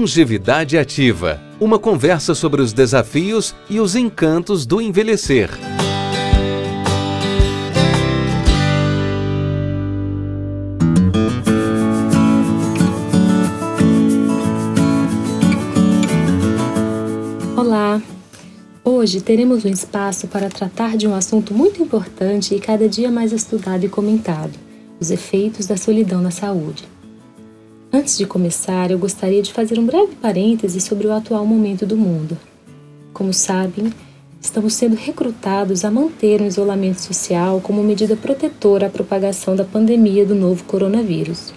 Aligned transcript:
Longevidade 0.00 0.78
Ativa 0.78 1.38
uma 1.60 1.78
conversa 1.78 2.34
sobre 2.34 2.62
os 2.62 2.72
desafios 2.72 3.54
e 3.68 3.78
os 3.80 3.94
encantos 3.94 4.64
do 4.64 4.80
envelhecer. 4.80 5.50
Olá! 17.54 18.00
Hoje 18.82 19.20
teremos 19.20 19.66
um 19.66 19.68
espaço 19.68 20.26
para 20.28 20.48
tratar 20.48 20.96
de 20.96 21.06
um 21.06 21.14
assunto 21.14 21.52
muito 21.52 21.82
importante 21.82 22.54
e 22.54 22.58
cada 22.58 22.88
dia 22.88 23.10
mais 23.10 23.32
estudado 23.34 23.84
e 23.84 23.88
comentado: 23.90 24.58
os 24.98 25.10
efeitos 25.10 25.66
da 25.66 25.76
solidão 25.76 26.22
na 26.22 26.30
saúde. 26.30 26.88
Antes 27.92 28.16
de 28.16 28.24
começar, 28.24 28.92
eu 28.92 28.98
gostaria 29.00 29.42
de 29.42 29.52
fazer 29.52 29.76
um 29.76 29.84
breve 29.84 30.14
parêntese 30.14 30.80
sobre 30.80 31.08
o 31.08 31.12
atual 31.12 31.44
momento 31.44 31.84
do 31.84 31.96
mundo. 31.96 32.38
Como 33.12 33.34
sabem, 33.34 33.92
estamos 34.40 34.74
sendo 34.74 34.94
recrutados 34.94 35.84
a 35.84 35.90
manter 35.90 36.40
um 36.40 36.46
isolamento 36.46 37.00
social 37.00 37.60
como 37.60 37.82
medida 37.82 38.14
protetora 38.14 38.86
à 38.86 38.90
propagação 38.90 39.56
da 39.56 39.64
pandemia 39.64 40.24
do 40.24 40.36
novo 40.36 40.62
coronavírus. 40.64 41.52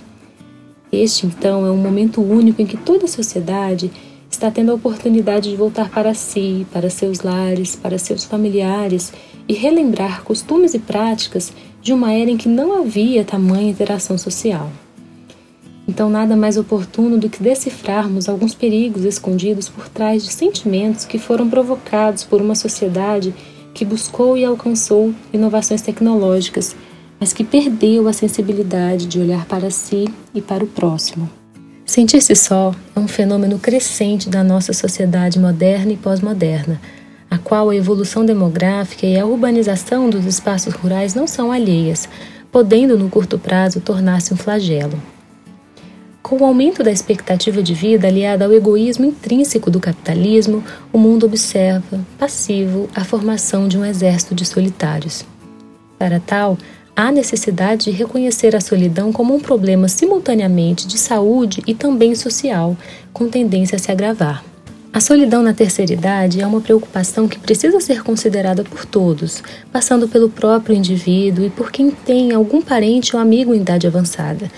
Este, 0.91 1.27
então, 1.27 1.67
é 1.67 1.71
um 1.71 1.77
momento 1.77 2.19
único 2.19 2.59
em 2.63 2.65
que 2.65 2.77
toda 2.77 3.05
a 3.05 3.07
sociedade 3.07 3.91
está 4.27 4.49
tendo 4.49 4.71
a 4.71 4.75
oportunidade 4.75 5.51
de 5.51 5.55
voltar 5.55 5.91
para 5.91 6.15
si, 6.15 6.65
para 6.73 6.89
seus 6.89 7.19
lares, 7.19 7.75
para 7.75 7.99
seus 7.99 8.23
familiares 8.23 9.13
e 9.47 9.53
relembrar 9.53 10.23
costumes 10.23 10.73
e 10.73 10.79
práticas 10.79 11.53
de 11.79 11.93
uma 11.93 12.11
era 12.11 12.31
em 12.31 12.37
que 12.37 12.49
não 12.49 12.81
havia 12.81 13.23
tamanha 13.23 13.69
interação 13.69 14.17
social. 14.17 14.71
Então, 15.87 16.09
nada 16.09 16.35
mais 16.35 16.57
oportuno 16.57 17.17
do 17.17 17.29
que 17.29 17.43
decifrarmos 17.43 18.29
alguns 18.29 18.55
perigos 18.55 19.03
escondidos 19.03 19.67
por 19.67 19.89
trás 19.89 20.23
de 20.23 20.31
sentimentos 20.31 21.03
que 21.03 21.19
foram 21.19 21.49
provocados 21.49 22.23
por 22.23 22.41
uma 22.41 22.55
sociedade 22.55 23.33
que 23.73 23.83
buscou 23.83 24.37
e 24.37 24.45
alcançou 24.45 25.13
inovações 25.33 25.81
tecnológicas, 25.81 26.75
mas 27.19 27.33
que 27.33 27.43
perdeu 27.43 28.07
a 28.07 28.13
sensibilidade 28.13 29.07
de 29.07 29.19
olhar 29.19 29.45
para 29.45 29.69
si 29.69 30.07
e 30.33 30.41
para 30.41 30.63
o 30.63 30.67
próximo. 30.67 31.29
Sentir-se 31.85 32.35
só 32.35 32.73
é 32.95 32.99
um 32.99 33.07
fenômeno 33.07 33.59
crescente 33.59 34.29
da 34.29 34.43
nossa 34.43 34.71
sociedade 34.71 35.37
moderna 35.37 35.91
e 35.91 35.97
pós-moderna, 35.97 36.79
a 37.29 37.37
qual 37.37 37.69
a 37.69 37.75
evolução 37.75 38.25
demográfica 38.25 39.05
e 39.05 39.19
a 39.19 39.25
urbanização 39.25 40.09
dos 40.09 40.25
espaços 40.25 40.73
rurais 40.73 41.13
não 41.13 41.27
são 41.27 41.51
alheias, 41.51 42.07
podendo 42.51 42.97
no 42.97 43.09
curto 43.09 43.37
prazo 43.37 43.81
tornar-se 43.81 44.33
um 44.33 44.37
flagelo. 44.37 44.97
Com 46.23 46.37
o 46.37 46.45
aumento 46.45 46.81
da 46.83 46.91
expectativa 46.91 47.61
de 47.61 47.73
vida 47.73 48.07
aliada 48.07 48.45
ao 48.45 48.53
egoísmo 48.53 49.03
intrínseco 49.03 49.69
do 49.69 49.77
capitalismo, 49.77 50.63
o 50.93 50.97
mundo 50.97 51.25
observa, 51.25 51.99
passivo, 52.17 52.89
a 52.95 53.03
formação 53.03 53.67
de 53.67 53.77
um 53.77 53.83
exército 53.83 54.33
de 54.33 54.45
solitários. 54.45 55.25
Para 55.99 56.21
tal, 56.21 56.57
há 56.95 57.11
necessidade 57.11 57.91
de 57.91 57.91
reconhecer 57.91 58.55
a 58.55 58.61
solidão 58.61 59.11
como 59.11 59.35
um 59.35 59.39
problema 59.39 59.89
simultaneamente 59.89 60.87
de 60.87 60.97
saúde 60.97 61.61
e 61.67 61.75
também 61.75 62.15
social, 62.15 62.77
com 63.11 63.27
tendência 63.27 63.75
a 63.75 63.79
se 63.79 63.91
agravar. 63.91 64.45
A 64.93 65.01
solidão 65.01 65.43
na 65.43 65.53
terceira 65.53 65.91
idade 65.91 66.39
é 66.39 66.47
uma 66.47 66.61
preocupação 66.61 67.27
que 67.27 67.37
precisa 67.37 67.81
ser 67.81 68.01
considerada 68.01 68.63
por 68.63 68.85
todos, 68.85 69.43
passando 69.73 70.07
pelo 70.07 70.29
próprio 70.29 70.75
indivíduo 70.75 71.43
e 71.43 71.49
por 71.49 71.69
quem 71.69 71.91
tem 71.91 72.31
algum 72.31 72.61
parente 72.61 73.13
ou 73.13 73.21
amigo 73.21 73.53
em 73.53 73.59
idade 73.59 73.87
avançada 73.87 74.49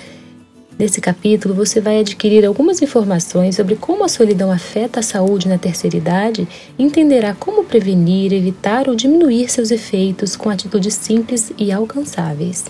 Nesse 0.78 1.00
capítulo, 1.00 1.54
você 1.54 1.80
vai 1.80 2.02
adquirir 2.02 2.46
algumas 2.46 2.82
informações 2.82 3.56
sobre 3.56 3.78
como 3.78 4.04
a 4.04 4.10
solidão 4.10 4.52
afeta 4.52 5.00
a 5.00 5.04
saúde 5.04 5.48
na 5.48 5.58
terceira 5.58 5.96
idade 5.96 6.46
e 6.78 6.84
entenderá 6.84 7.34
como 7.34 7.64
prevenir, 7.64 8.34
evitar 8.34 8.90
ou 8.90 8.96
diminuir 8.96 9.50
seus 9.50 9.72
efeitos 9.72 10.36
com 10.36 10.50
atitudes 10.50 10.94
simples 10.96 11.54
e 11.58 11.72
alcançáveis. 11.72 12.66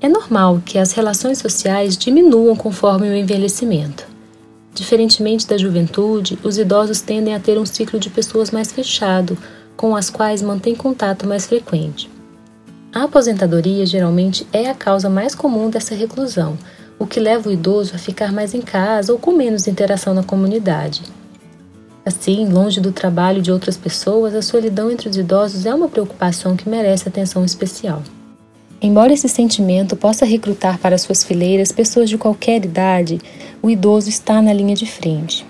É 0.00 0.08
normal 0.08 0.62
que 0.64 0.78
as 0.78 0.92
relações 0.92 1.38
sociais 1.38 1.94
diminuam 1.94 2.56
conforme 2.56 3.10
o 3.10 3.14
envelhecimento. 3.14 4.06
Diferentemente 4.72 5.46
da 5.46 5.58
juventude, 5.58 6.38
os 6.42 6.56
idosos 6.56 7.02
tendem 7.02 7.34
a 7.34 7.40
ter 7.40 7.58
um 7.58 7.66
ciclo 7.66 8.00
de 8.00 8.08
pessoas 8.08 8.50
mais 8.50 8.72
fechado, 8.72 9.36
com 9.76 9.94
as 9.94 10.08
quais 10.08 10.40
mantêm 10.40 10.74
contato 10.74 11.26
mais 11.26 11.44
frequente. 11.44 12.10
A 12.94 13.04
aposentadoria 13.04 13.84
geralmente 13.84 14.46
é 14.52 14.70
a 14.70 14.74
causa 14.74 15.10
mais 15.10 15.34
comum 15.34 15.68
dessa 15.68 15.94
reclusão 15.94 16.56
o 17.02 17.06
que 17.06 17.18
leva 17.18 17.48
o 17.48 17.52
idoso 17.52 17.96
a 17.96 17.98
ficar 17.98 18.30
mais 18.30 18.54
em 18.54 18.60
casa 18.60 19.12
ou 19.12 19.18
com 19.18 19.32
menos 19.32 19.66
interação 19.66 20.14
na 20.14 20.22
comunidade. 20.22 21.02
Assim, 22.06 22.48
longe 22.48 22.80
do 22.80 22.92
trabalho 22.92 23.42
de 23.42 23.50
outras 23.50 23.76
pessoas, 23.76 24.32
a 24.36 24.40
solidão 24.40 24.88
entre 24.88 25.08
os 25.08 25.16
idosos 25.16 25.66
é 25.66 25.74
uma 25.74 25.88
preocupação 25.88 26.54
que 26.54 26.68
merece 26.68 27.08
atenção 27.08 27.44
especial. 27.44 28.04
Embora 28.80 29.12
esse 29.12 29.28
sentimento 29.28 29.96
possa 29.96 30.24
recrutar 30.24 30.78
para 30.78 30.96
suas 30.96 31.24
fileiras 31.24 31.72
pessoas 31.72 32.08
de 32.08 32.16
qualquer 32.16 32.64
idade, 32.64 33.20
o 33.60 33.68
idoso 33.68 34.08
está 34.08 34.40
na 34.40 34.52
linha 34.52 34.76
de 34.76 34.86
frente. 34.86 35.44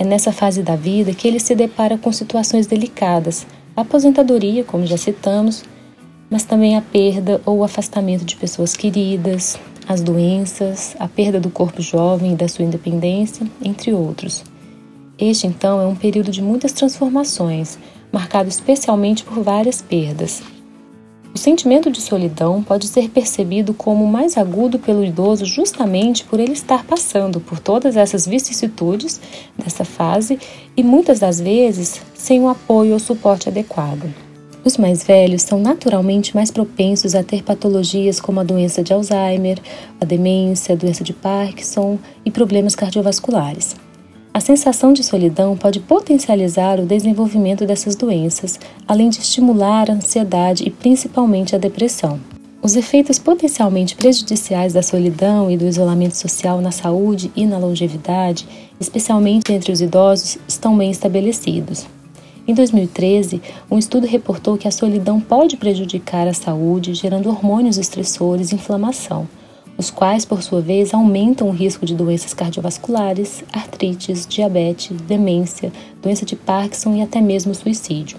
É 0.00 0.04
nessa 0.04 0.32
fase 0.32 0.60
da 0.60 0.74
vida 0.74 1.14
que 1.14 1.28
ele 1.28 1.38
se 1.38 1.54
depara 1.54 1.96
com 1.96 2.10
situações 2.10 2.66
delicadas, 2.66 3.46
a 3.76 3.82
aposentadoria, 3.82 4.64
como 4.64 4.84
já 4.84 4.96
citamos, 4.96 5.62
mas 6.28 6.42
também 6.42 6.76
a 6.76 6.82
perda 6.82 7.40
ou 7.46 7.58
o 7.58 7.64
afastamento 7.64 8.24
de 8.24 8.34
pessoas 8.34 8.76
queridas, 8.76 9.56
as 9.88 10.00
doenças, 10.00 10.96
a 10.98 11.06
perda 11.06 11.38
do 11.38 11.50
corpo 11.50 11.80
jovem 11.80 12.32
e 12.32 12.36
da 12.36 12.48
sua 12.48 12.64
independência, 12.64 13.46
entre 13.62 13.92
outros. 13.92 14.44
Este, 15.18 15.46
então, 15.46 15.80
é 15.80 15.86
um 15.86 15.94
período 15.94 16.30
de 16.30 16.42
muitas 16.42 16.72
transformações, 16.72 17.78
marcado 18.12 18.48
especialmente 18.48 19.24
por 19.24 19.42
várias 19.42 19.80
perdas. 19.80 20.42
O 21.32 21.38
sentimento 21.38 21.90
de 21.90 22.00
solidão 22.00 22.62
pode 22.62 22.88
ser 22.88 23.10
percebido 23.10 23.74
como 23.74 24.06
mais 24.06 24.38
agudo 24.38 24.78
pelo 24.78 25.04
idoso 25.04 25.44
justamente 25.44 26.24
por 26.24 26.40
ele 26.40 26.52
estar 26.52 26.84
passando 26.84 27.40
por 27.40 27.58
todas 27.58 27.94
essas 27.94 28.26
vicissitudes 28.26 29.20
dessa 29.56 29.84
fase 29.84 30.38
e 30.74 30.82
muitas 30.82 31.18
das 31.18 31.38
vezes 31.38 32.00
sem 32.14 32.40
o 32.40 32.48
apoio 32.48 32.94
ou 32.94 32.98
suporte 32.98 33.50
adequado. 33.50 34.25
Os 34.66 34.76
mais 34.76 35.04
velhos 35.04 35.42
são 35.42 35.60
naturalmente 35.60 36.34
mais 36.34 36.50
propensos 36.50 37.14
a 37.14 37.22
ter 37.22 37.44
patologias 37.44 38.18
como 38.18 38.40
a 38.40 38.42
doença 38.42 38.82
de 38.82 38.92
Alzheimer, 38.92 39.60
a 40.00 40.04
demência, 40.04 40.74
a 40.74 40.76
doença 40.76 41.04
de 41.04 41.12
Parkinson 41.12 42.00
e 42.24 42.32
problemas 42.32 42.74
cardiovasculares. 42.74 43.76
A 44.34 44.40
sensação 44.40 44.92
de 44.92 45.04
solidão 45.04 45.56
pode 45.56 45.78
potencializar 45.78 46.80
o 46.80 46.84
desenvolvimento 46.84 47.64
dessas 47.64 47.94
doenças, 47.94 48.58
além 48.88 49.08
de 49.08 49.20
estimular 49.20 49.88
a 49.88 49.94
ansiedade 49.94 50.64
e 50.66 50.70
principalmente 50.70 51.54
a 51.54 51.58
depressão. 51.58 52.18
Os 52.60 52.74
efeitos 52.74 53.20
potencialmente 53.20 53.94
prejudiciais 53.94 54.72
da 54.72 54.82
solidão 54.82 55.48
e 55.48 55.56
do 55.56 55.68
isolamento 55.68 56.16
social 56.16 56.60
na 56.60 56.72
saúde 56.72 57.30
e 57.36 57.46
na 57.46 57.56
longevidade, 57.56 58.48
especialmente 58.80 59.52
entre 59.52 59.70
os 59.70 59.80
idosos, 59.80 60.38
estão 60.48 60.76
bem 60.76 60.90
estabelecidos. 60.90 61.86
Em 62.48 62.54
2013, 62.54 63.42
um 63.68 63.76
estudo 63.76 64.06
reportou 64.06 64.56
que 64.56 64.68
a 64.68 64.70
solidão 64.70 65.20
pode 65.20 65.56
prejudicar 65.56 66.28
a 66.28 66.32
saúde, 66.32 66.94
gerando 66.94 67.28
hormônios 67.28 67.76
estressores 67.76 68.52
e 68.52 68.54
inflamação, 68.54 69.26
os 69.76 69.90
quais, 69.90 70.24
por 70.24 70.44
sua 70.44 70.60
vez, 70.60 70.94
aumentam 70.94 71.48
o 71.48 71.52
risco 71.52 71.84
de 71.84 71.92
doenças 71.92 72.32
cardiovasculares, 72.32 73.42
artrites, 73.52 74.24
diabetes, 74.24 74.96
demência, 75.00 75.72
doença 76.00 76.24
de 76.24 76.36
Parkinson 76.36 76.94
e 76.94 77.02
até 77.02 77.20
mesmo 77.20 77.52
suicídio. 77.52 78.16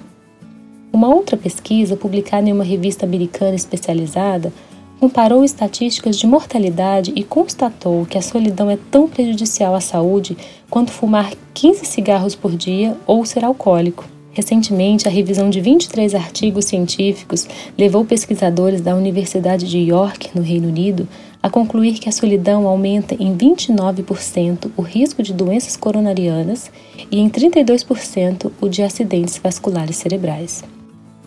Uma 0.91 1.07
outra 1.07 1.37
pesquisa, 1.37 1.95
publicada 1.95 2.49
em 2.49 2.51
uma 2.51 2.65
revista 2.65 3.05
americana 3.05 3.55
especializada, 3.55 4.51
comparou 4.99 5.45
estatísticas 5.45 6.17
de 6.17 6.27
mortalidade 6.27 7.13
e 7.15 7.23
constatou 7.23 8.05
que 8.05 8.17
a 8.17 8.21
solidão 8.21 8.69
é 8.69 8.77
tão 8.91 9.07
prejudicial 9.07 9.73
à 9.73 9.79
saúde 9.79 10.37
quanto 10.69 10.91
fumar 10.91 11.31
15 11.53 11.85
cigarros 11.85 12.35
por 12.35 12.57
dia 12.57 12.97
ou 13.07 13.23
ser 13.23 13.45
alcoólico. 13.45 14.16
Recentemente, 14.37 15.07
a 15.07 15.11
revisão 15.11 15.49
de 15.49 15.59
23 15.59 16.13
artigos 16.13 16.65
científicos 16.65 17.47
levou 17.75 18.05
pesquisadores 18.05 18.81
da 18.81 18.93
Universidade 18.93 19.67
de 19.67 19.79
York, 19.79 20.29
no 20.35 20.43
Reino 20.43 20.67
Unido, 20.67 21.07
a 21.41 21.49
concluir 21.49 21.93
que 21.93 22.07
a 22.07 22.11
solidão 22.11 22.67
aumenta 22.67 23.15
em 23.15 23.35
29% 23.35 24.69
o 24.77 24.83
risco 24.83 25.23
de 25.23 25.33
doenças 25.33 25.75
coronarianas 25.75 26.69
e 27.09 27.19
em 27.19 27.27
32% 27.27 28.51
o 28.61 28.69
de 28.69 28.83
acidentes 28.83 29.39
vasculares 29.39 29.95
cerebrais. 29.95 30.63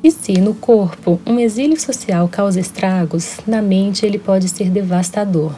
E 0.05 0.13
se 0.13 0.35
no 0.35 0.55
corpo 0.55 1.21
um 1.27 1.41
exílio 1.41 1.81
social 1.81 2.29
causa 2.29 2.61
estragos, 2.61 3.39
na 3.45 3.61
mente 3.61 4.07
ele 4.07 4.21
pode 4.21 4.49
ser 4.49 4.71
devastador. 4.71 5.53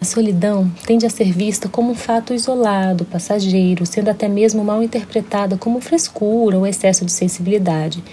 A 0.00 0.04
solidão 0.04 0.70
tende 0.86 1.06
a 1.06 1.10
ser 1.10 1.32
vista 1.32 1.68
como 1.68 1.92
um 1.92 1.94
fato 1.94 2.34
isolado, 2.34 3.04
passageiro, 3.04 3.86
sendo 3.86 4.10
até 4.10 4.28
mesmo 4.28 4.64
mal 4.64 4.82
interpretada 4.82 5.56
como 5.56 5.80
frescura 5.80 6.58
ou 6.58 6.66
excesso 6.66 7.04
de 7.04 7.12
sensibilidade, 7.12 8.04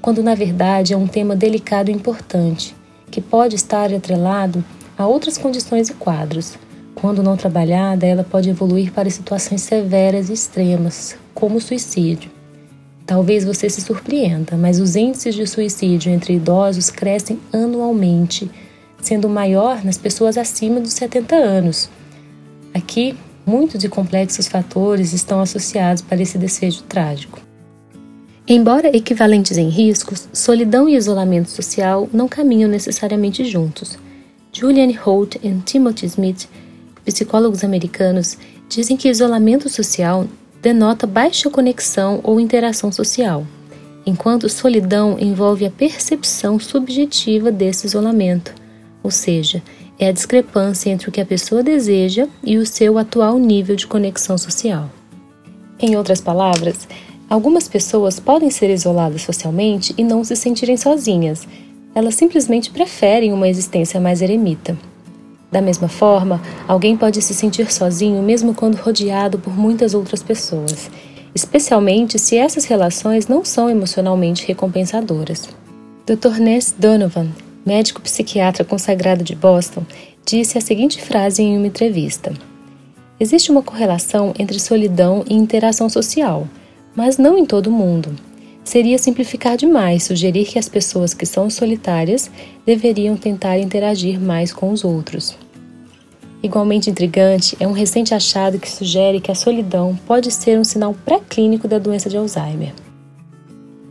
quando 0.00 0.22
na 0.22 0.34
verdade 0.34 0.92
é 0.92 0.96
um 0.96 1.06
tema 1.06 1.34
delicado 1.34 1.90
e 1.90 1.94
importante, 1.94 2.74
que 3.10 3.20
pode 3.20 3.56
estar 3.56 3.92
atrelado 3.92 4.64
a 4.96 5.06
outras 5.06 5.36
condições 5.36 5.88
e 5.88 5.94
quadros, 5.94 6.56
quando 6.94 7.22
não 7.22 7.36
trabalhada, 7.36 8.06
ela 8.06 8.22
pode 8.22 8.50
evoluir 8.50 8.92
para 8.92 9.10
situações 9.10 9.62
severas 9.62 10.28
e 10.28 10.32
extremas, 10.32 11.16
como 11.34 11.56
o 11.56 11.60
suicídio. 11.60 12.30
Talvez 13.04 13.44
você 13.44 13.68
se 13.68 13.80
surpreenda, 13.80 14.56
mas 14.56 14.78
os 14.78 14.94
índices 14.94 15.34
de 15.34 15.46
suicídio 15.46 16.12
entre 16.12 16.34
idosos 16.34 16.90
crescem 16.90 17.40
anualmente, 17.52 18.50
sendo 19.02 19.28
maior 19.28 19.84
nas 19.84 19.98
pessoas 19.98 20.38
acima 20.38 20.80
dos 20.80 20.94
70 20.94 21.34
anos. 21.34 21.90
Aqui, 22.72 23.14
muitos 23.44 23.84
e 23.84 23.88
complexos 23.88 24.48
fatores 24.48 25.12
estão 25.12 25.40
associados 25.40 26.00
para 26.00 26.22
esse 26.22 26.38
desfecho 26.38 26.84
trágico. 26.84 27.38
Embora 28.48 28.96
equivalentes 28.96 29.58
em 29.58 29.68
riscos, 29.68 30.28
solidão 30.32 30.88
e 30.88 30.96
isolamento 30.96 31.50
social 31.50 32.08
não 32.12 32.28
caminham 32.28 32.70
necessariamente 32.70 33.44
juntos. 33.44 33.98
Julian 34.52 34.92
Holt 35.04 35.36
e 35.42 35.52
Timothy 35.64 36.06
Smith, 36.06 36.48
psicólogos 37.04 37.64
americanos, 37.64 38.38
dizem 38.68 38.96
que 38.96 39.08
isolamento 39.08 39.68
social 39.68 40.26
denota 40.60 41.06
baixa 41.06 41.50
conexão 41.50 42.20
ou 42.22 42.38
interação 42.38 42.92
social, 42.92 43.46
enquanto 44.06 44.48
solidão 44.48 45.16
envolve 45.18 45.66
a 45.66 45.70
percepção 45.70 46.58
subjetiva 46.58 47.50
desse 47.50 47.86
isolamento, 47.86 48.54
ou 49.02 49.10
seja, 49.10 49.62
é 49.98 50.08
a 50.08 50.12
discrepância 50.12 50.90
entre 50.90 51.08
o 51.08 51.12
que 51.12 51.20
a 51.20 51.26
pessoa 51.26 51.62
deseja 51.62 52.28
e 52.42 52.58
o 52.58 52.66
seu 52.66 52.98
atual 52.98 53.38
nível 53.38 53.76
de 53.76 53.86
conexão 53.86 54.36
social. 54.38 54.90
Em 55.78 55.96
outras 55.96 56.20
palavras, 56.20 56.88
algumas 57.28 57.68
pessoas 57.68 58.20
podem 58.20 58.50
ser 58.50 58.70
isoladas 58.70 59.22
socialmente 59.22 59.94
e 59.98 60.04
não 60.04 60.22
se 60.22 60.36
sentirem 60.36 60.76
sozinhas, 60.76 61.46
elas 61.94 62.14
simplesmente 62.14 62.70
preferem 62.70 63.32
uma 63.32 63.48
existência 63.48 64.00
mais 64.00 64.22
eremita. 64.22 64.76
Da 65.50 65.60
mesma 65.60 65.88
forma, 65.88 66.40
alguém 66.66 66.96
pode 66.96 67.20
se 67.20 67.34
sentir 67.34 67.70
sozinho 67.70 68.22
mesmo 68.22 68.54
quando 68.54 68.76
rodeado 68.76 69.38
por 69.38 69.54
muitas 69.54 69.92
outras 69.92 70.22
pessoas, 70.22 70.90
especialmente 71.34 72.18
se 72.18 72.38
essas 72.38 72.64
relações 72.64 73.28
não 73.28 73.44
são 73.44 73.68
emocionalmente 73.68 74.46
recompensadoras. 74.46 75.48
Dr. 76.06 76.40
Ness 76.40 76.74
Donovan, 76.76 77.28
médico 77.64 78.00
psiquiatra 78.00 78.64
consagrado 78.64 79.22
de 79.22 79.34
Boston, 79.34 79.84
disse 80.24 80.58
a 80.58 80.60
seguinte 80.60 81.00
frase 81.00 81.42
em 81.42 81.56
uma 81.56 81.66
entrevista: 81.66 82.32
Existe 83.18 83.50
uma 83.50 83.62
correlação 83.62 84.34
entre 84.38 84.58
solidão 84.58 85.24
e 85.28 85.34
interação 85.34 85.88
social, 85.88 86.48
mas 86.94 87.18
não 87.18 87.38
em 87.38 87.46
todo 87.46 87.70
mundo. 87.70 88.14
Seria 88.64 88.98
simplificar 88.98 89.56
demais 89.56 90.04
sugerir 90.04 90.44
que 90.46 90.58
as 90.58 90.68
pessoas 90.68 91.12
que 91.12 91.26
são 91.26 91.50
solitárias 91.50 92.30
deveriam 92.64 93.16
tentar 93.16 93.58
interagir 93.58 94.20
mais 94.20 94.52
com 94.52 94.70
os 94.70 94.84
outros. 94.84 95.36
Igualmente 96.42 96.90
intrigante 96.90 97.56
é 97.60 97.66
um 97.66 97.72
recente 97.72 98.14
achado 98.14 98.58
que 98.58 98.70
sugere 98.70 99.20
que 99.20 99.30
a 99.30 99.34
solidão 99.34 99.96
pode 100.06 100.30
ser 100.30 100.58
um 100.58 100.64
sinal 100.64 100.94
pré-clínico 101.04 101.68
da 101.68 101.78
doença 101.78 102.10
de 102.10 102.16
Alzheimer. 102.16 102.72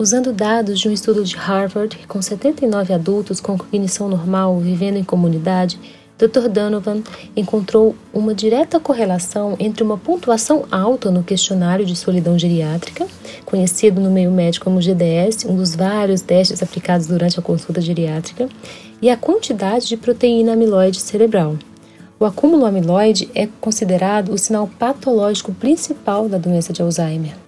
Usando 0.02 0.34
dados 0.34 0.80
de 0.80 0.90
um 0.90 0.92
estudo 0.92 1.24
de 1.24 1.36
Harvard 1.36 1.96
com 2.08 2.20
79 2.20 2.92
adultos 2.92 3.40
com 3.40 3.56
cognição 3.56 4.10
normal 4.10 4.58
vivendo 4.58 4.98
em 4.98 5.04
comunidade, 5.04 5.80
Dr. 6.18 6.50
Donovan 6.50 7.04
encontrou 7.36 7.96
uma 8.12 8.34
direta 8.34 8.80
correlação 8.80 9.56
entre 9.60 9.84
uma 9.84 10.00
pontuação 10.00 10.66
alta 10.72 11.12
no 11.12 11.22
questionário 11.22 11.86
de 11.86 11.96
solidão 11.96 12.40
geriátrica, 12.40 13.06
conhecido 13.46 14.02
no 14.02 14.10
meio 14.10 14.32
médico 14.32 14.64
como 14.64 14.82
GDS, 14.82 15.46
um 15.46 15.56
dos 15.56 15.76
vários 15.76 16.22
testes 16.22 16.64
aplicados 16.64 17.06
durante 17.06 17.38
a 17.38 17.44
consulta 17.44 17.80
geriátrica, 17.80 18.50
e 19.04 19.08
a 19.08 19.16
quantidade 19.16 19.88
de 19.88 19.98
proteína 19.98 20.54
amiloide 20.54 21.00
cerebral. 21.00 21.60
O 22.20 22.26
acúmulo 22.26 22.66
amiloide 22.66 23.30
é 23.36 23.48
considerado 23.62 24.34
o 24.34 24.38
sinal 24.40 24.68
patológico 24.80 25.54
principal 25.54 26.28
da 26.28 26.40
doença 26.40 26.74
de 26.74 26.82
Alzheimer. 26.82 27.41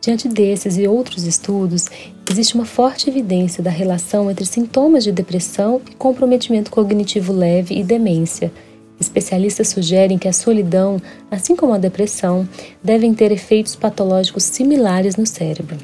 Diante 0.00 0.28
desses 0.28 0.78
e 0.78 0.86
outros 0.86 1.24
estudos, 1.24 1.86
existe 2.30 2.54
uma 2.54 2.64
forte 2.64 3.10
evidência 3.10 3.62
da 3.62 3.70
relação 3.70 4.30
entre 4.30 4.46
sintomas 4.46 5.02
de 5.02 5.10
depressão 5.10 5.80
e 5.90 5.94
comprometimento 5.94 6.70
cognitivo 6.70 7.32
leve 7.32 7.76
e 7.76 7.82
demência. 7.82 8.52
Especialistas 9.00 9.68
sugerem 9.68 10.18
que 10.18 10.28
a 10.28 10.32
solidão, 10.32 11.00
assim 11.30 11.56
como 11.56 11.72
a 11.72 11.78
depressão, 11.78 12.48
devem 12.82 13.12
ter 13.12 13.32
efeitos 13.32 13.74
patológicos 13.74 14.44
similares 14.44 15.16
no 15.16 15.26
cérebro. 15.26 15.76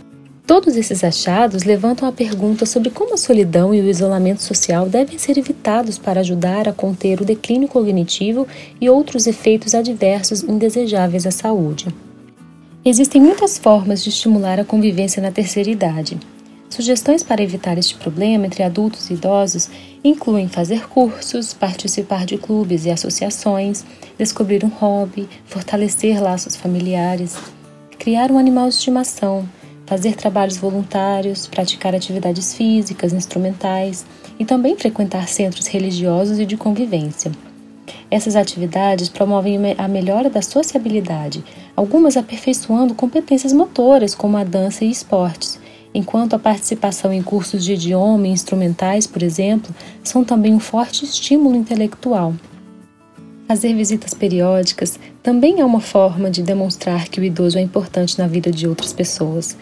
Todos 0.47 0.77
esses 0.77 1.03
achados 1.03 1.65
levantam 1.65 2.07
a 2.07 2.13
pergunta 2.13 2.67
sobre 2.67 2.91
como 2.91 3.15
a 3.15 3.17
solidão 3.17 3.75
e 3.75 3.81
o 3.81 3.89
isolamento 3.89 4.43
social 4.43 4.89
devem 4.89 5.19
ser 5.19 5.39
evitados 5.39 5.97
para 5.97 6.21
ajudar 6.21 6.69
a 6.69 6.73
conter 6.73 7.21
o 7.21 7.25
declínio 7.25 7.67
cognitivo 7.67 8.47
e 8.81 8.91
outros 8.91 9.27
efeitos 9.27 9.75
adversos 9.75 10.43
indesejáveis 10.43 11.27
à 11.27 11.31
saúde. 11.31 11.87
Existem 12.87 13.19
muitas 13.19 13.57
formas 13.57 14.05
de 14.05 14.11
estimular 14.11 14.61
a 14.61 14.65
convivência 14.65 15.23
na 15.23 15.33
terceira 15.33 15.71
idade. 15.71 16.21
Sugestões 16.69 17.23
para 17.23 17.43
evitar 17.43 17.79
este 17.79 17.95
problema 17.95 18.45
entre 18.45 18.63
adultos 18.63 19.09
e 19.09 19.15
idosos 19.15 19.71
incluem 20.05 20.49
fazer 20.49 20.87
cursos, 20.87 21.55
participar 21.55 22.27
de 22.27 22.37
clubes 22.37 22.85
e 22.85 22.91
associações, 22.91 23.83
descobrir 24.19 24.63
um 24.67 24.69
hobby, 24.69 25.27
fortalecer 25.47 26.23
laços 26.23 26.57
familiares, 26.57 27.39
criar 27.99 28.31
um 28.31 28.37
animal 28.37 28.69
de 28.69 28.75
estimação, 28.75 29.49
fazer 29.87 30.15
trabalhos 30.15 30.59
voluntários, 30.59 31.47
praticar 31.47 31.95
atividades 31.95 32.53
físicas, 32.53 33.15
instrumentais 33.15 34.05
e 34.39 34.45
também 34.45 34.77
frequentar 34.77 35.27
centros 35.27 35.69
religiosos 35.69 36.39
e 36.39 36.45
de 36.45 36.59
convivência. 36.59 37.33
Essas 38.15 38.37
atividades 38.37 39.09
promovem 39.09 39.59
a 39.77 39.89
melhora 39.89 40.31
da 40.31 40.41
sociabilidade, 40.41 41.43
algumas 41.75 42.17
aperfeiçoando 42.17 42.95
competências 42.95 43.53
motoras, 43.53 44.15
como 44.15 44.37
a 44.37 44.45
dança 44.45 44.85
e 44.85 44.91
esportes, 44.93 45.59
enquanto 45.93 46.35
a 46.35 46.39
participação 46.39 47.13
em 47.13 47.21
cursos 47.21 47.65
de 47.65 47.73
idioma 47.73 48.29
e 48.29 48.31
instrumentais, 48.31 49.05
por 49.05 49.21
exemplo, 49.21 49.75
são 50.05 50.23
também 50.23 50.55
um 50.55 50.61
forte 50.61 51.05
estímulo 51.05 51.57
intelectual. 51.57 52.33
Fazer 53.49 53.75
visitas 53.75 54.15
periódicas 54.15 54.97
também 55.21 55.61
é 55.61 55.65
uma 55.65 55.81
forma 55.81 56.31
de 56.31 56.41
demonstrar 56.41 57.09
que 57.09 57.19
o 57.19 57.25
idoso 57.25 57.59
é 57.59 57.63
importante 57.63 58.17
na 58.17 58.29
vida 58.29 58.53
de 58.53 58.69
outras 58.69 58.93
pessoas. 58.93 59.57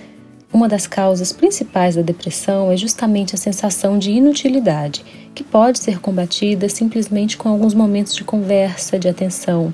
Uma 0.52 0.68
das 0.68 0.86
causas 0.86 1.32
principais 1.32 1.96
da 1.96 2.02
depressão 2.02 2.70
é 2.70 2.76
justamente 2.76 3.34
a 3.34 3.38
sensação 3.38 3.98
de 3.98 4.10
inutilidade, 4.10 5.02
que 5.34 5.42
pode 5.42 5.78
ser 5.78 5.98
combatida 5.98 6.68
simplesmente 6.68 7.38
com 7.38 7.48
alguns 7.48 7.72
momentos 7.72 8.14
de 8.14 8.22
conversa, 8.22 8.98
de 8.98 9.08
atenção. 9.08 9.72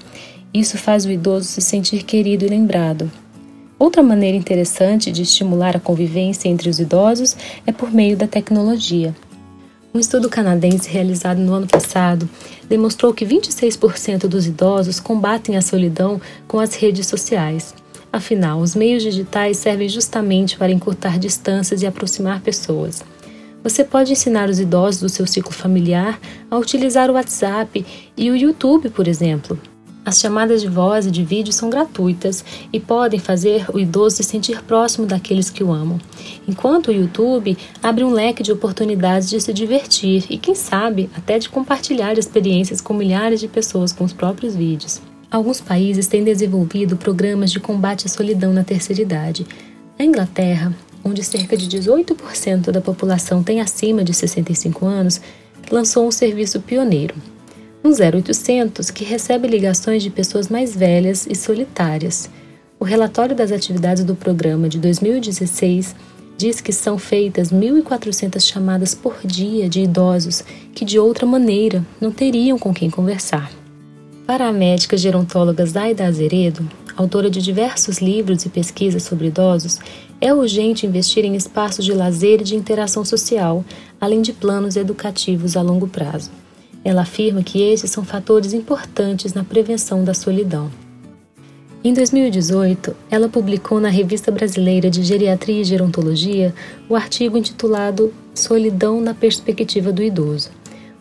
Isso 0.55 0.79
faz 0.79 1.05
o 1.05 1.11
idoso 1.11 1.49
se 1.49 1.61
sentir 1.61 2.05
querido 2.05 2.45
e 2.45 2.49
lembrado. 2.49 3.11
Outra 3.77 4.05
maneira 4.05 4.37
interessante 4.37 5.11
de 5.11 5.23
estimular 5.23 5.77
a 5.77 5.81
convivência 5.81 6.49
entre 6.49 6.69
os 6.69 6.79
idosos 6.79 7.37
é 7.67 7.73
por 7.73 7.91
meio 7.91 8.17
da 8.17 8.29
tecnologia. 8.29 9.15
Um 9.93 9.99
estudo 9.99 10.29
canadense 10.29 10.89
realizado 10.89 11.39
no 11.39 11.55
ano 11.55 11.67
passado 11.67 12.29
demonstrou 12.69 13.13
que 13.13 13.27
26% 13.27 14.29
dos 14.29 14.47
idosos 14.47 15.01
combatem 15.01 15.57
a 15.57 15.63
solidão 15.63 16.21
com 16.47 16.61
as 16.61 16.75
redes 16.75 17.07
sociais. 17.09 17.75
Afinal, 18.13 18.61
os 18.61 18.75
meios 18.75 19.03
digitais 19.03 19.59
servem 19.59 19.89
justamente 19.89 20.57
para 20.57 20.73
encurtar 20.73 21.19
distâncias 21.19 21.83
e 21.83 21.87
aproximar 21.87 22.41
pessoas. 22.41 23.05
Você 23.63 23.85
pode 23.85 24.13
ensinar 24.13 24.49
os 24.49 24.59
idosos 24.59 25.01
do 25.01 25.09
seu 25.09 25.27
ciclo 25.27 25.53
familiar 25.53 26.19
a 26.51 26.57
utilizar 26.57 27.11
o 27.11 27.15
WhatsApp 27.15 27.85
e 28.17 28.31
o 28.31 28.37
YouTube, 28.37 28.89
por 28.89 29.07
exemplo. 29.07 29.59
As 30.09 30.21
chamadas 30.21 30.63
de 30.63 30.69
voz 30.69 31.05
e 31.05 31.11
de 31.11 31.23
vídeo 31.23 31.53
são 31.53 31.69
gratuitas 31.69 32.43
e 32.73 32.81
podem 32.81 33.21
fazer 33.21 33.67
o 33.75 33.79
idoso 33.79 34.17
se 34.17 34.23
sentir 34.23 34.63
próximo 34.63 35.07
daqueles 35.07 35.51
que 35.51 35.63
o 35.63 35.71
amam, 35.71 36.01
enquanto 36.49 36.89
o 36.89 36.93
YouTube 36.93 37.59
abre 37.83 38.05
um 38.05 38.11
leque 38.11 38.43
de 38.43 38.51
oportunidades 38.51 39.29
de 39.29 39.39
se 39.39 39.53
divertir 39.53 40.25
e, 40.31 40.39
quem 40.39 40.55
sabe, 40.55 41.11
até 41.15 41.39
de 41.39 41.51
compartilhar 41.51 42.17
experiências 42.17 42.81
com 42.81 42.95
milhares 42.95 43.39
de 43.39 43.49
pessoas 43.49 43.93
com 43.93 44.05
os 44.05 44.15
próprios 44.15 44.57
vídeos. 44.57 45.03
Alguns 45.31 45.61
países 45.61 46.07
têm 46.07 46.25
desenvolvido 46.25 46.97
programas 46.97 47.53
de 47.53 47.61
combate 47.61 48.07
à 48.07 48.09
solidão 48.09 48.51
na 48.53 48.65
terceira 48.65 49.03
idade. 49.03 49.47
Na 49.99 50.05
Inglaterra, 50.05 50.75
onde 51.05 51.23
cerca 51.23 51.55
de 51.55 51.69
18% 51.69 52.71
da 52.71 52.81
população 52.81 53.43
tem 53.43 53.61
acima 53.61 54.03
de 54.03 54.15
65 54.15 54.87
anos, 54.87 55.21
lançou 55.71 56.09
um 56.09 56.11
serviço 56.11 56.61
pioneiro, 56.61 57.15
um 57.85 57.91
0800 57.91 58.91
que 58.91 59.05
recebe 59.05 59.47
ligações 59.47 60.03
de 60.03 60.09
pessoas 60.09 60.49
mais 60.49 60.75
velhas 60.75 61.27
e 61.27 61.35
solitárias. 61.35 62.31
O 62.81 62.85
relatório 62.85 63.37
das 63.37 63.53
atividades 63.53 64.05
do 64.05 64.15
programa 64.15 64.67
de 64.67 64.79
2016 64.79 65.95
diz 66.39 66.61
que 66.63 66.73
são 66.73 66.97
feitas 66.97 67.53
1.400 67.53 68.41
chamadas 68.41 68.95
por 68.95 69.19
dia 69.25 69.69
de 69.69 69.83
idosos 69.83 70.43
que, 70.73 70.87
de 70.87 70.99
outra 70.99 71.27
maneira, 71.27 71.85
não 72.01 72.13
teriam 72.13 72.59
com 72.59 72.73
quem 72.73 72.89
conversar. 72.89 73.51
Para 74.29 74.47
a 74.47 74.53
médica 74.53 74.95
gerontóloga 74.95 75.65
Zaida 75.65 76.05
Azeredo, 76.05 76.69
autora 76.95 77.31
de 77.31 77.41
diversos 77.41 77.97
livros 77.97 78.45
e 78.45 78.51
pesquisas 78.51 79.03
sobre 79.03 79.29
idosos, 79.29 79.79
é 80.21 80.35
urgente 80.35 80.85
investir 80.85 81.25
em 81.25 81.35
espaços 81.35 81.83
de 81.83 81.95
lazer 81.95 82.43
e 82.43 82.45
de 82.45 82.55
interação 82.55 83.07
social, 83.07 83.65
além 83.99 84.21
de 84.21 84.35
planos 84.35 84.77
educativos 84.77 85.57
a 85.57 85.63
longo 85.63 85.89
prazo. 85.89 86.31
Ela 86.85 87.01
afirma 87.01 87.43
que 87.43 87.63
estes 87.73 87.91
são 87.91 88.05
fatores 88.05 88.53
importantes 88.53 89.33
na 89.33 89.43
prevenção 89.43 90.05
da 90.05 90.13
solidão. 90.13 90.71
Em 91.83 91.95
2018, 91.95 92.95
ela 93.11 93.31
publicou 93.31 93.81
na 93.81 93.89
Revista 93.89 94.31
Brasileira 94.31 94.91
de 94.91 95.03
Geriatria 95.05 95.63
e 95.63 95.65
Gerontologia 95.65 96.55
o 96.87 96.95
artigo 96.95 97.39
intitulado 97.39 98.13
Solidão 98.35 99.01
na 99.01 99.15
Perspectiva 99.15 99.91
do 99.91 100.03
Idoso, 100.03 100.51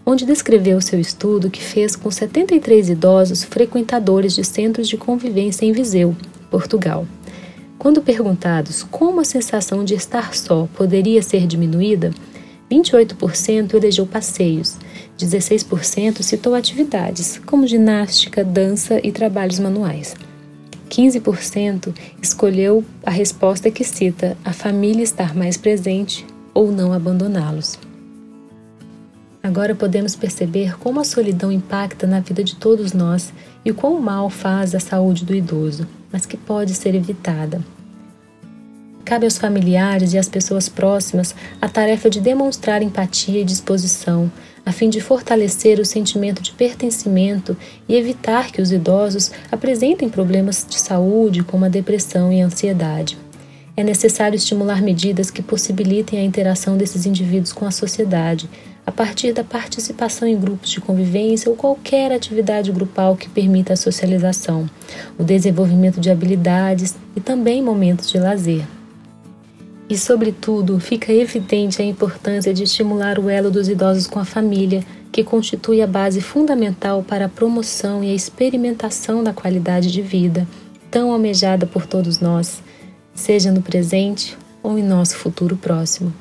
onde 0.09 0.25
descreveu 0.25 0.79
seu 0.79 0.97
estudo 0.97 1.49
que 1.49 1.61
fez 1.61 1.93
com 1.93 2.09
73 2.09 2.91
idosos 2.91 3.43
frequentadores 3.43 4.33
de 4.33 4.43
centros 4.45 4.87
de 4.87 4.95
convivência 4.95 5.65
em 5.65 5.73
Viseu, 5.73 6.15
Portugal. 6.49 7.05
Quando 7.77 8.01
perguntados 8.01 8.83
como 8.83 9.19
a 9.19 9.25
sensação 9.25 9.83
de 9.83 9.95
estar 9.95 10.33
só 10.33 10.65
poderia 10.73 11.21
ser 11.21 11.45
diminuída, 11.45 12.13
28% 12.71 13.73
elegeu 13.73 14.05
passeios, 14.07 14.77
16% 15.19 16.21
citou 16.23 16.55
atividades, 16.55 17.41
como 17.45 17.67
ginástica, 17.67 18.45
dança 18.45 19.01
e 19.03 19.11
trabalhos 19.11 19.59
manuais. 19.59 20.15
15% 20.89 21.93
escolheu 22.21 22.81
a 23.05 23.11
resposta 23.11 23.69
que 23.69 23.83
cita 23.83 24.37
a 24.45 24.53
família 24.53 25.03
estar 25.03 25.35
mais 25.35 25.57
presente 25.57 26.25
ou 26.53 26.71
não 26.71 26.93
abandoná-los. 26.93 27.77
Agora 29.47 29.73
podemos 29.73 30.13
perceber 30.13 30.77
como 30.77 30.99
a 30.99 31.05
solidão 31.05 31.49
impacta 31.49 32.05
na 32.05 32.19
vida 32.19 32.43
de 32.43 32.57
todos 32.57 32.91
nós 32.91 33.31
e 33.63 33.71
o 33.71 33.73
quão 33.73 33.97
mal 34.01 34.29
faz 34.29 34.75
à 34.75 34.79
saúde 34.81 35.23
do 35.23 35.33
idoso, 35.33 35.87
mas 36.11 36.25
que 36.25 36.35
pode 36.35 36.75
ser 36.75 36.93
evitada. 36.93 37.61
Cabe 39.05 39.23
aos 39.23 39.37
familiares 39.37 40.11
e 40.11 40.17
às 40.17 40.27
pessoas 40.27 40.67
próximas 40.67 41.33
a 41.61 41.69
tarefa 41.69 42.09
de 42.09 42.19
demonstrar 42.19 42.81
empatia 42.81 43.39
e 43.39 43.45
disposição, 43.45 44.29
a 44.65 44.73
fim 44.73 44.89
de 44.89 44.99
fortalecer 44.99 45.79
o 45.79 45.85
sentimento 45.85 46.43
de 46.43 46.51
pertencimento 46.51 47.55
e 47.87 47.95
evitar 47.95 48.51
que 48.51 48.61
os 48.61 48.73
idosos 48.73 49.31
apresentem 49.49 50.09
problemas 50.09 50.67
de 50.69 50.77
saúde 50.77 51.41
como 51.41 51.63
a 51.63 51.69
depressão 51.69 52.33
e 52.33 52.41
a 52.41 52.45
ansiedade. 52.45 53.17
É 53.77 53.83
necessário 53.83 54.35
estimular 54.35 54.81
medidas 54.81 55.31
que 55.31 55.41
possibilitem 55.41 56.19
a 56.19 56.23
interação 56.23 56.75
desses 56.75 57.05
indivíduos 57.05 57.53
com 57.53 57.65
a 57.65 57.71
sociedade, 57.71 58.49
a 58.87 58.91
partir 58.91 59.33
da 59.33 59.43
participação 59.43 60.25
em 60.25 60.39
grupos 60.39 60.69
de 60.69 60.79
convivência 60.79 61.51
ou 61.51 61.57
qualquer 61.57 62.09
atividade 62.09 62.71
grupal 62.71 63.17
que 63.17 63.27
permita 63.27 63.73
a 63.73 63.75
socialização, 63.75 64.65
o 65.19 65.25
desenvolvimento 65.25 65.99
de 65.99 66.09
habilidades 66.09 66.95
e 67.13 67.19
também 67.19 67.61
momentos 67.61 68.09
de 68.09 68.17
lazer. 68.17 68.65
E, 69.89 69.97
sobretudo, 69.97 70.79
fica 70.79 71.11
evidente 71.11 71.81
a 71.81 71.85
importância 71.85 72.53
de 72.53 72.63
estimular 72.63 73.19
o 73.19 73.29
elo 73.29 73.51
dos 73.51 73.67
idosos 73.67 74.07
com 74.07 74.19
a 74.19 74.25
família, 74.25 74.81
que 75.11 75.21
constitui 75.21 75.81
a 75.81 75.87
base 75.87 76.21
fundamental 76.21 77.03
para 77.03 77.25
a 77.25 77.29
promoção 77.29 78.01
e 78.01 78.11
a 78.11 78.15
experimentação 78.15 79.21
da 79.21 79.33
qualidade 79.33 79.91
de 79.91 80.01
vida, 80.01 80.47
tão 80.89 81.11
almejada 81.11 81.65
por 81.65 81.85
todos 81.85 82.21
nós, 82.21 82.63
seja 83.13 83.51
no 83.51 83.61
presente 83.61 84.37
ou 84.63 84.77
em 84.77 84.83
nosso 84.83 85.17
futuro 85.17 85.57
próximo. 85.57 86.13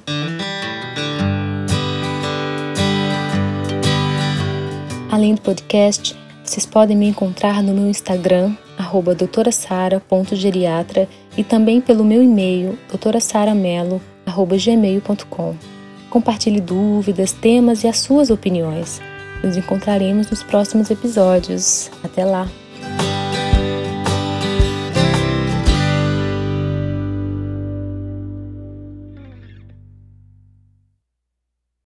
Além 5.17 5.35
do 5.35 5.41
podcast, 5.41 6.15
vocês 6.45 6.67
podem 6.67 6.95
me 6.95 7.09
encontrar 7.09 7.63
no 7.63 7.73
meu 7.73 7.89
Instagram, 7.89 8.55
arroba 8.77 9.15
doutorasara.geriatra 9.15 11.09
e 11.39 11.43
também 11.43 11.81
pelo 11.81 12.05
meu 12.05 12.23
e-mail, 12.23 12.79
doutorasaramelo.gmail.com. 12.91 15.55
Compartilhe 16.11 16.61
dúvidas, 16.61 17.33
temas 17.33 17.83
e 17.83 17.89
as 17.89 18.01
suas 18.01 18.29
opiniões. 18.29 19.01
Nos 19.43 19.57
encontraremos 19.57 20.29
nos 20.29 20.43
próximos 20.43 20.91
episódios. 20.91 21.91
Até 22.05 22.27
lá! 22.27 22.47